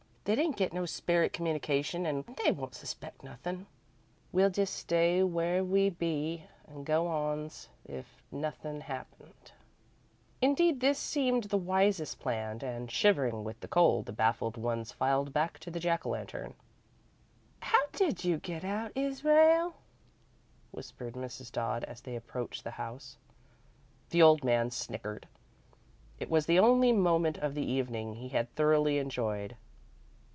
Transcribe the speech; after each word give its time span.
They 0.23 0.35
didn't 0.35 0.55
get 0.55 0.71
no 0.71 0.85
spirit 0.85 1.33
communication 1.33 2.05
an' 2.05 2.23
they 2.45 2.51
won't 2.51 2.75
suspect 2.75 3.23
nothin'. 3.23 3.65
We'll 4.31 4.51
just 4.51 4.75
stay 4.75 5.23
where 5.23 5.63
we 5.63 5.89
be 5.89 6.43
an' 6.67 6.83
go 6.83 7.07
on 7.07 7.49
's 7.49 7.69
if 7.85 8.21
nothin' 8.31 8.81
had 8.81 8.95
happened." 8.97 9.51
Indeed, 10.39 10.79
this 10.79 10.99
seemed 10.99 11.45
the 11.45 11.57
wisest 11.57 12.19
plan, 12.19 12.59
and, 12.61 12.91
shivering 12.91 13.43
with 13.43 13.61
the 13.61 13.67
cold, 13.67 14.05
the 14.05 14.13
baffled 14.13 14.57
ones 14.57 14.91
filed 14.91 15.33
back 15.33 15.57
to 15.57 15.71
the 15.71 15.79
Jack 15.79 16.05
o' 16.05 16.09
Lantern. 16.09 16.53
"How 17.61 17.83
did 17.91 18.23
you 18.23 18.37
get 18.37 18.63
out, 18.63 18.91
Israel?" 18.93 19.73
whispered 20.69 21.15
Mrs. 21.15 21.51
Dodd, 21.51 21.83
as 21.85 22.01
they 22.01 22.15
approached 22.15 22.63
the 22.63 22.71
house. 22.79 23.17
The 24.11 24.21
old 24.21 24.43
man 24.43 24.69
snickered. 24.69 25.27
It 26.19 26.29
was 26.29 26.45
the 26.45 26.59
only 26.59 26.91
moment 26.93 27.39
of 27.39 27.55
the 27.55 27.65
evening 27.65 28.13
he 28.13 28.29
had 28.29 28.53
thoroughly 28.53 28.99
enjoyed. 28.99 29.57